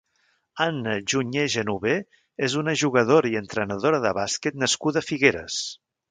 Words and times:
Anna 0.63 0.93
Junyer 1.11 1.43
Genover 1.55 1.97
és 2.47 2.55
una 2.61 2.73
jugadora 2.83 3.31
i 3.33 3.37
entrenador 3.41 3.97
de 4.07 4.15
bàsquet 4.21 4.57
nascuda 4.63 5.03
a 5.05 5.07
Figueres. 5.11 5.59